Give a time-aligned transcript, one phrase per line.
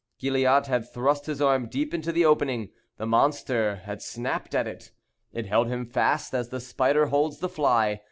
[0.17, 4.89] Gilliatt had thrust his arm deep into the opening; the monster had snapped at it.
[5.31, 7.99] It held him fast, as the spider holds the fly.